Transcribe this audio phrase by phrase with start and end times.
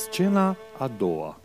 [0.00, 1.40] Scena a doua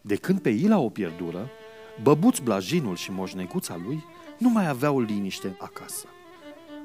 [0.00, 1.50] De când pe Ila o pierdură,
[2.02, 4.04] băbuț blajinul și moșneguța lui
[4.38, 6.06] nu mai aveau liniște acasă.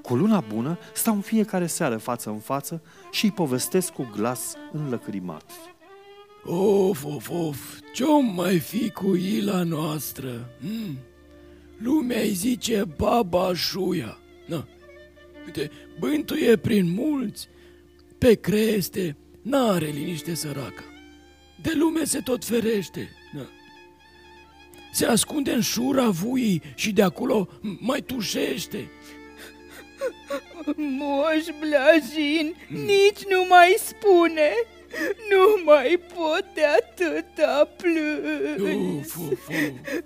[0.02, 4.56] Cu luna bună stau în fiecare seară față în față și îi povestesc cu glas
[4.72, 5.44] înlăcrimat.
[6.44, 10.50] Of, of, of, ce-o mai fi cu ila noastră?
[10.60, 10.98] Hmm?
[11.78, 14.20] Lumea îi zice baba șuia.
[14.46, 14.68] Na.
[15.46, 17.48] Uite, bântuie prin mulți,
[18.18, 20.84] pe creste, n-are liniște săraca.
[21.62, 23.10] De lume se tot ferește.
[23.34, 23.50] Na.
[24.92, 28.90] Se ascunde în șura vuii și de acolo mai tușește.
[30.76, 34.52] Moș Blajin, nici nu mai spune.
[35.30, 39.16] Nu mai pot de atâta plâns.
[39.16, 39.56] Uf, uf, uf.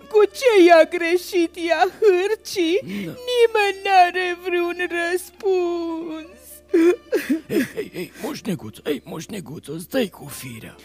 [0.09, 2.79] Cu ce i-a greșit ea hârcii?
[2.81, 3.13] Da.
[3.29, 4.75] Nimeni n-are vreun
[5.11, 6.41] răspuns.
[7.47, 10.75] Ei, ei, ei, moșneguț, ei, moșneguț, stai cu firea.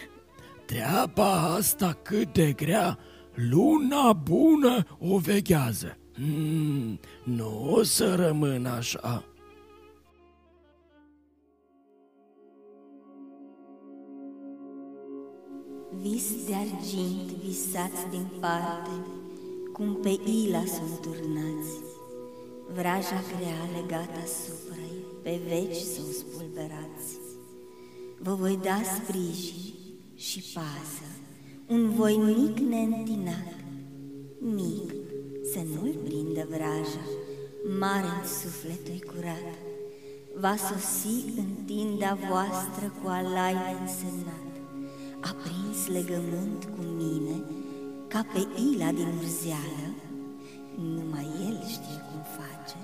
[0.65, 2.99] Treaba asta cât de grea,
[3.35, 5.99] luna bună o veghează.
[6.15, 9.25] Hmm, nu o să rămână așa.
[16.01, 18.91] Vis de argint visați din parte,
[19.73, 21.73] cum pe ila sunt turnați,
[22.75, 27.11] vraja grea legată asupra ei, pe veci să o spulberați.
[28.19, 29.75] Vă voi da sprijin
[30.15, 31.09] și pază,
[31.67, 33.55] un voinic neîntinat,
[34.39, 34.91] mic,
[35.53, 37.07] să nu-l prindă vraja,
[37.79, 39.55] mare în sufletul curat,
[40.41, 44.48] va sosi în tinda voastră cu alai însemnat
[45.21, 47.43] a prins legământ cu mine
[48.09, 49.95] ca pe ila din urzeală,
[50.77, 52.77] numai el știe cum face,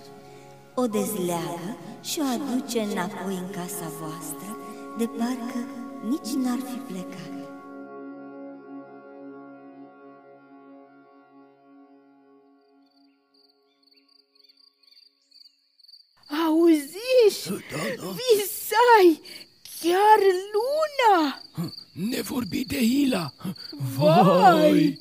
[0.74, 4.56] o dezleagă și o aduce înapoi în casa voastră,
[4.98, 5.58] de parcă
[6.08, 7.32] nici n-ar fi plecat.
[16.46, 17.48] Auziși?
[17.48, 18.08] Da, da.
[18.08, 19.20] Visai!
[19.80, 20.20] Chiar
[20.52, 21.43] luna!
[21.94, 23.32] Ne vorbi de Ila.
[23.70, 25.00] Vai!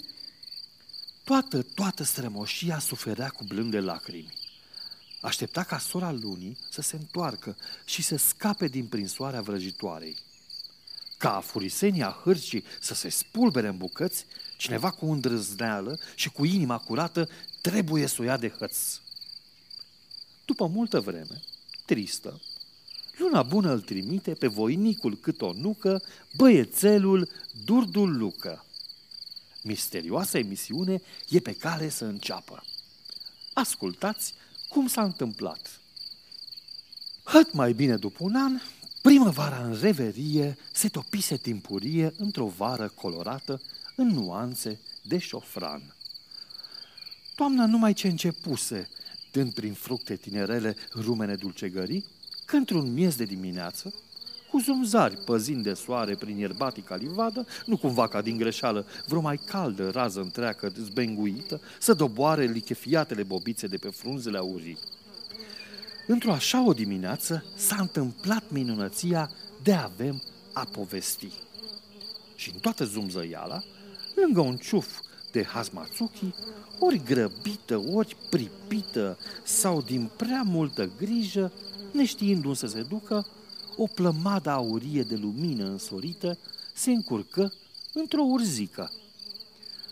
[1.23, 4.33] Toată, toată strămoșia suferea cu blânde lacrimi.
[5.21, 10.17] Aștepta ca sora lunii să se întoarcă și să scape din prinsoarea vrăjitoarei.
[11.17, 14.25] Ca furisenia hârcii să se spulbere în bucăți,
[14.57, 17.29] cineva cu îndrăzneală și cu inima curată
[17.61, 18.77] trebuie să o ia de hăț.
[20.45, 21.41] După multă vreme,
[21.85, 22.41] tristă,
[23.17, 26.01] Luna bună îl trimite pe voinicul cât o nucă,
[26.35, 27.29] băiețelul
[27.65, 28.65] Durdul Lucă.
[29.63, 32.63] Misterioasa emisiune e pe cale să înceapă.
[33.53, 34.33] Ascultați
[34.67, 35.79] cum s-a întâmplat.
[37.23, 38.59] Hăt mai bine după un an,
[39.01, 43.61] primăvara în reverie se topise timpurie într-o vară colorată
[43.95, 45.95] în nuanțe de șofran.
[47.35, 48.89] Toamna numai ce începuse,
[49.31, 52.05] dând prin fructe tinerele rumene dulcegării,
[52.53, 53.93] că într-un miez de dimineață,
[54.49, 59.39] cu zumzari păzind de soare prin ierbatica livadă, nu cumva ca din greșeală vreo mai
[59.45, 64.77] caldă rază întreagă zbenguită să doboare lichefiatele bobițe de pe frunzele aurii.
[66.07, 69.31] Într-o așa o dimineață s-a întâmplat minunăția
[69.63, 70.21] de a avem
[70.53, 71.31] a povesti.
[72.35, 73.63] Și în toată zumzăiala,
[74.15, 74.99] lângă un ciuf
[75.31, 76.33] de hazmatsuki,
[76.79, 81.51] ori grăbită, ori pripită sau din prea multă grijă,
[81.93, 83.25] neștiind unde să se ducă,
[83.77, 86.37] o plămadă aurie de lumină însorită
[86.73, 87.53] se încurcă
[87.93, 88.91] într-o urzică.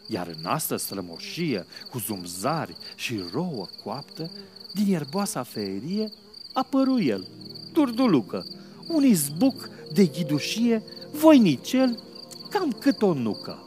[0.08, 4.32] Iar în asta strămoșie, cu zumzari și rouă coaptă,
[4.74, 6.12] din ierboasa feerie,
[6.54, 7.28] apăru el,
[7.74, 8.46] turdulucă,
[8.88, 12.00] un izbuc de ghidușie, voinicel,
[12.50, 13.64] cam cât o nucă.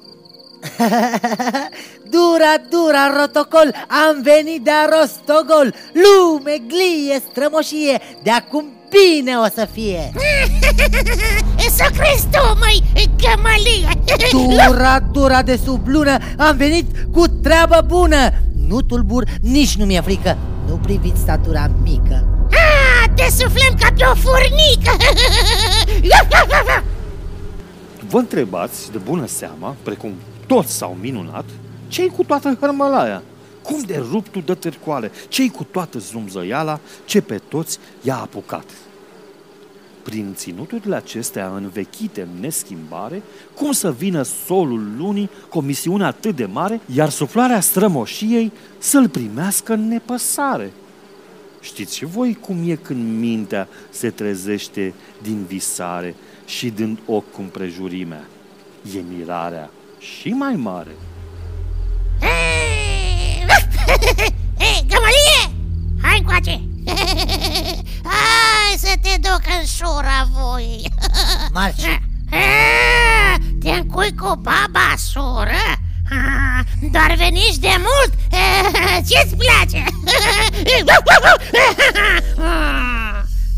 [2.14, 3.74] Dura, dura, rotocol,
[4.06, 5.74] am venit de Rostogol.
[5.92, 10.12] Lume, glie, strămoșie, de acum bine o să fie.
[11.76, 12.82] Să crezi tu, măi,
[13.22, 13.88] cămălie
[14.68, 18.30] Dura, dura de sub lună, am venit cu treabă bună.
[18.68, 20.36] Nu tulbur, nici nu mi-e frică.
[20.68, 22.28] Nu priviți statura mică.
[22.50, 24.96] Ah, Te suflăm ca pe o furnică
[28.14, 30.12] Vă întrebați de bună seama, precum
[30.46, 31.44] toți s-au minunat,
[31.88, 33.22] ce cu toată hărmălaia?
[33.62, 35.10] Cum de ruptul de târcoale?
[35.28, 38.64] ce cu toată zumzăiala, ce pe toți i-a apucat?
[40.02, 43.22] prin ținuturile acestea învechite în neschimbare,
[43.54, 49.08] cum să vină solul lunii cu o misiune atât de mare, iar suflarea strămoșiei să-l
[49.08, 50.72] primească în nepăsare.
[51.64, 56.14] Știți și voi cum e când mintea se trezește din visare
[56.46, 58.24] și dând ochi cu împrejurimea.
[58.96, 60.90] E mirarea și mai mare.
[64.58, 65.64] Hei, gămălie!
[66.02, 66.60] Hai încoace!
[68.04, 70.90] Hai să te duc în sura voi!
[71.52, 72.00] Marci,
[73.60, 75.64] Te încui cu baba soră?
[76.80, 78.12] Doar veniți de mult?
[79.08, 79.84] Ce-ți place?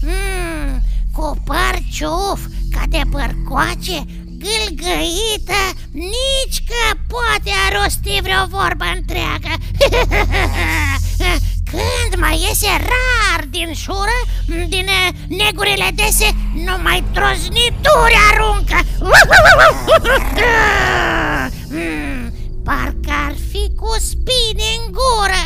[0.00, 0.82] Mm,
[1.12, 2.40] Cu păr ciuf,
[2.70, 4.04] ca de bărcoace,
[4.38, 5.60] gâlgăită,
[5.92, 9.54] nici că poate a rosti vreo vorbă întreagă
[11.70, 16.34] Când mai iese rar din șură, din eh, negurile dese,
[16.64, 18.78] numai troznituri aruncă
[24.10, 25.42] spine în gură.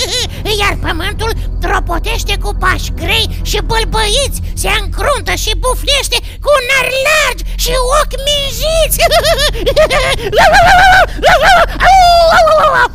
[0.60, 7.44] Iar pământul tropotește cu pași grei și bălbăiți Se încruntă și bufnește cu nari largi
[7.62, 8.98] și ochi minjiți.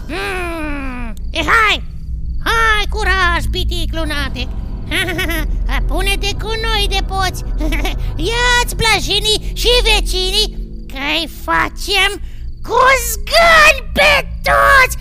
[0.08, 1.84] Mm, e, Hai,
[2.44, 4.48] hai curaj, pitic lunatic.
[5.88, 7.44] Pune-te cu noi de poți.
[8.16, 12.22] Ia-ți blajinii și vecinii Că-i facem
[12.64, 12.78] cu
[13.12, 14.98] zgâni pe toți!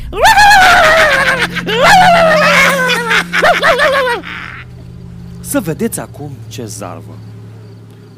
[5.41, 7.19] Să vedeți acum ce zarvă.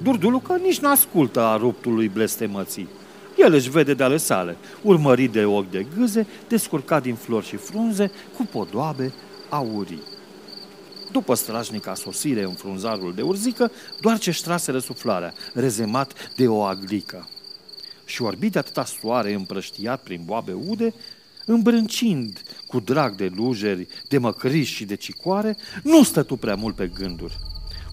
[0.03, 2.89] Durdulucă nici nu ascultă a ruptului blestemății.
[3.39, 7.57] El își vede de ale sale, urmărit de ochi de gâze, descurcat din flori și
[7.57, 9.13] frunze, cu podoabe
[9.49, 10.03] aurii.
[11.13, 13.71] După strașnica sosire în frunzarul de urzică,
[14.01, 17.29] doar ce trase răsuflarea, rezemat de o aglică.
[18.05, 20.95] Și orbit de atâta soare împrăștiat prin boabe ude,
[21.47, 26.91] îmbrâncind cu drag de lujeri, de măcriși și de cicoare, nu stătu prea mult pe
[26.95, 27.37] gânduri.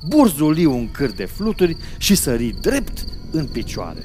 [0.07, 4.03] Burzuliu un câr de fluturi și sări drept în picioare.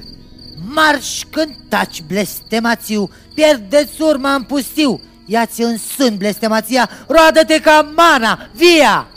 [0.73, 9.07] marș cântaci blestemațiu, pierdeți urma în pustiu, ia-ți în sân blestemația, roadă-te ca mana, via!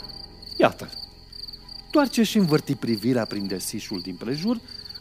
[0.57, 0.89] Iată-l!
[1.91, 4.59] Doar ce și învârti privirea prin desișul din prejur,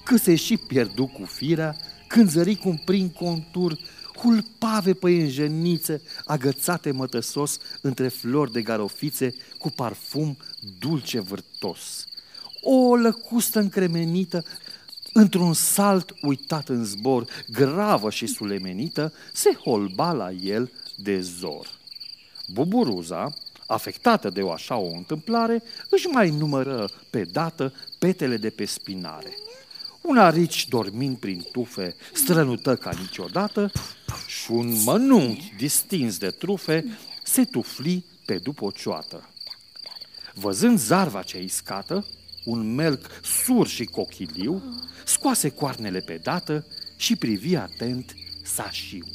[0.08, 1.76] că se și pierdu cu firea,
[2.06, 3.78] când zări cum prin contur
[4.16, 10.36] hulpave păienjenițe, agățate mătăsos între flori de garofițe cu parfum
[10.78, 12.06] dulce vârtos.
[12.62, 14.44] O lăcustă încremenită,
[15.12, 21.78] într-un salt uitat în zbor, gravă și sulemenită, se holba la el de zor.
[22.46, 23.34] Buburuza,
[23.66, 29.36] afectată de o așa o întâmplare, își mai numără pe dată petele de pe spinare.
[30.08, 33.70] Un arici dormind prin tufe strănută ca niciodată
[34.26, 36.84] și un mănunchi distins de trufe
[37.24, 39.30] se tufli pe după o cioată.
[40.34, 42.06] Văzând zarva cea iscată,
[42.44, 44.62] un melc sur și cochiliu,
[45.04, 46.66] scoase coarnele pe dată
[46.96, 49.06] și privi atent sașiu.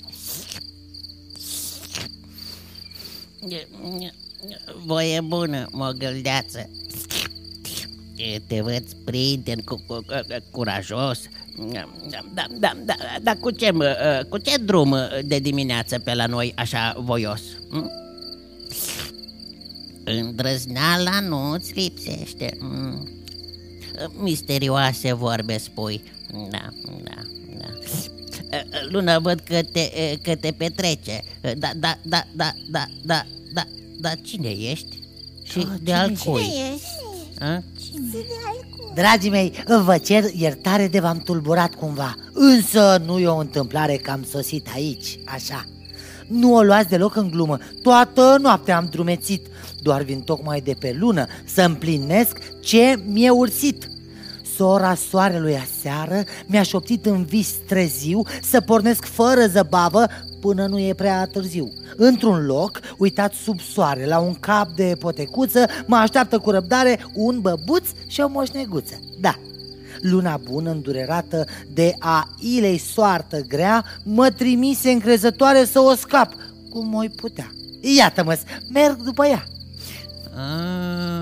[4.86, 6.70] Voie bună, mogăldeață
[8.48, 10.14] Te văd prieten, cu, cu, cu,
[10.52, 11.20] curajos
[11.72, 11.88] da,
[12.34, 16.54] da, da, da, Dar cu ce, mă, cu ce drum de dimineață pe la noi
[16.56, 17.42] așa voios?
[17.70, 17.92] Hm?
[20.04, 23.10] Îndrăzneala nu-ți lipsește hm?
[24.12, 26.04] Misterioase vorbe spui
[26.50, 26.70] Da,
[27.04, 27.22] da,
[27.58, 27.68] da
[28.90, 33.68] Luna, văd că te, că te petrece Da, da, da, da, da, da, da,
[34.00, 35.02] da, cine ești?
[35.44, 36.46] Și de al cui?
[37.44, 37.64] A?
[38.94, 44.12] Dragii mei, vă cer iertare de v-am tulburat cumva, însă nu e o întâmplare că
[44.12, 45.66] am sosit aici, așa.
[46.28, 49.48] Nu o luați deloc în glumă, toată noaptea am drumețit,
[49.82, 53.88] doar vin tocmai de pe lună să împlinesc ce mi-e ursit.
[54.64, 60.06] Sora soarelui aseară mi-a șoptit în vis treziu să pornesc fără zăbavă
[60.40, 61.74] până nu e prea târziu.
[61.96, 67.40] Într-un loc, uitat sub soare, la un cap de potecuță, mă așteaptă cu răbdare un
[67.42, 69.00] băbuț și o moșneguță.
[69.20, 69.36] Da,
[70.02, 76.34] luna bună îndurerată de a ilei soartă grea, mă trimise încrezătoare să o scap,
[76.70, 77.52] cum moi putea.
[77.98, 78.38] Iată-mă,
[78.70, 79.44] merg după ea.
[80.36, 81.13] Ah,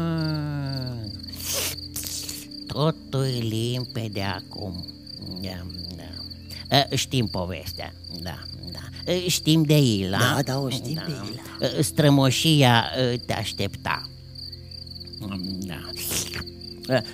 [2.71, 4.85] Totul e limpede acum.
[5.41, 6.77] Da, da.
[6.77, 8.39] Eh, Știm povestea, da,
[8.71, 9.11] da.
[9.11, 10.17] Eh, Știm de Ila.
[10.17, 11.67] Da, da, o știm pe Ila.
[11.77, 14.09] Eh, Strămoșia eh, te aștepta.
[15.59, 15.81] Da.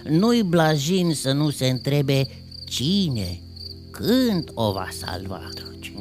[0.10, 2.28] Nu-i blajin să nu se întrebe
[2.66, 3.40] cine,
[3.92, 5.50] când o va salva.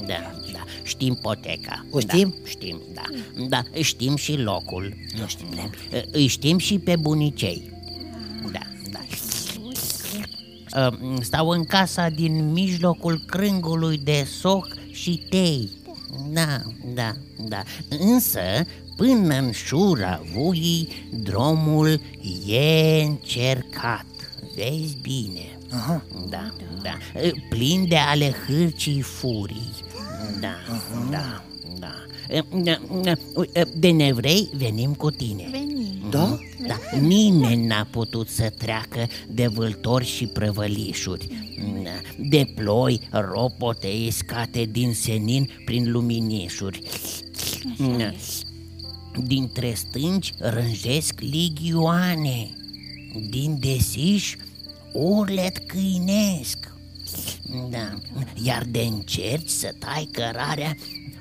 [0.07, 1.87] Da, da, știm poteca.
[1.91, 2.35] O știm?
[2.43, 3.03] Da, știm, da.
[3.49, 4.95] Da, știm și locul.
[5.19, 5.47] Nu știm.
[5.55, 5.71] Da.
[6.11, 7.75] Îi știm și pe bunicei.
[11.21, 15.71] Stau în casa din mijlocul crângului de soc și tei.
[16.33, 16.63] Da,
[16.95, 17.13] da,
[17.49, 17.63] da.
[17.99, 18.41] Însă,
[18.97, 20.89] până în șura vuii,
[21.23, 22.01] drumul
[22.47, 24.07] e încercat.
[24.55, 25.59] Vezi bine.
[25.73, 26.05] Aha.
[26.29, 26.53] Da,
[26.83, 26.97] da.
[27.49, 29.73] Plin de ale hârcii furii.
[30.41, 30.55] Da,
[31.11, 31.43] da, da.
[33.75, 35.49] De nevrei venim cu tine.
[35.51, 35.77] Venim.
[36.11, 36.39] Da?
[36.67, 41.29] Da, nimeni n-a putut să treacă de vâltori și prăvălișuri.
[42.19, 46.83] De ploi ropote iscate din senin prin luminișuri.
[49.25, 52.51] Dintre stânci rânjesc ligioane.
[53.31, 54.37] Din desiș
[54.93, 56.75] urlet câinesc.
[57.71, 57.95] Da,
[58.43, 60.77] iar de încerci să tai cărarea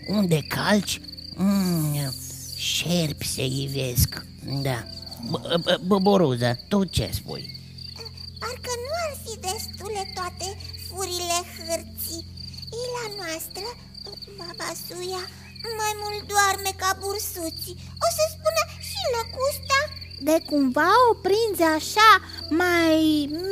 [0.07, 1.01] Unde calci,
[1.35, 2.11] mm,
[2.55, 4.25] șerpi se ivesc
[4.61, 4.87] Da,
[5.31, 7.43] B- b- Boboruza, tu ce spui?
[8.39, 10.47] Parcă nu ar fi destule toate
[10.87, 12.25] furile hârții.
[12.83, 13.67] Ila noastră,
[14.37, 15.23] baba Suia,
[15.79, 19.79] mai mult doarme ca bursuții O să spună și lăcusta.
[20.27, 22.11] De cumva o prinzi așa,
[22.49, 22.95] mai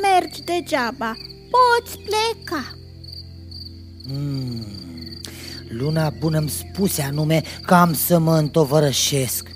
[0.06, 1.10] mergi degeaba.
[1.54, 2.64] Poți pleca.
[4.06, 4.73] Mm.
[5.78, 9.48] Luna bună îmi spuse anume că am să mă întovărășesc.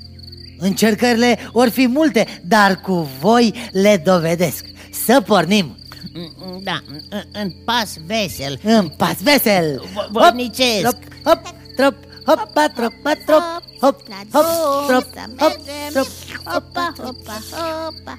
[0.58, 4.64] Încercările or fi multe, dar cu voi le dovedesc.
[5.04, 5.76] Să pornim.
[6.14, 8.60] Mm, Da, în- în pas vesel.
[8.62, 9.82] În pas vesel.
[9.86, 10.84] Vo- voinicesc.
[10.84, 11.40] Hop, hop,
[11.76, 11.94] trop,
[12.26, 13.42] hop, pa, trop, pa, trop.
[13.80, 14.46] Hop, hop,
[14.86, 15.04] trop,
[15.38, 15.56] hop,
[15.92, 16.06] trop.
[16.44, 18.18] Hopa, hopa, hopa.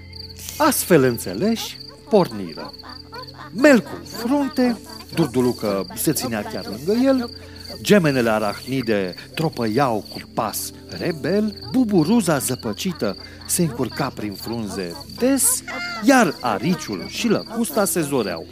[0.58, 1.78] Astfel înțeleși,
[2.10, 2.74] porniră.
[3.52, 4.78] Melcu în frunte,
[5.16, 7.30] Durdulucă se ținea chiar lângă el,
[7.82, 15.64] gemenele arahnide tropăiau cu pas rebel, buburuza zăpăcită se încurca prin frunze des,
[16.04, 18.46] iar ariciul și lăcusta se zoreau.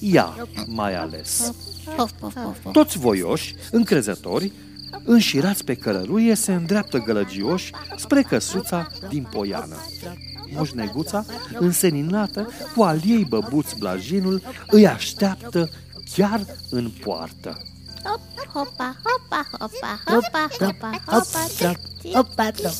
[0.00, 1.52] Ea mai ales.
[1.96, 2.72] Of, of, of, of.
[2.72, 4.52] Toți voioși, încrezători,
[5.04, 9.76] înșirați pe călăruie, se îndreaptă gălăgioși spre căsuța din poiană.
[10.54, 11.24] Moșneguța,
[11.58, 15.70] înseninată, cu al ei băbuț blajinul, îi așteaptă
[16.14, 17.56] chiar în poartă.
[18.06, 18.22] Hop,
[18.54, 21.78] hopa, hopa, hopa, hopa, hopa, Hop, hopa trop,
[22.14, 22.76] hop, pa, trop,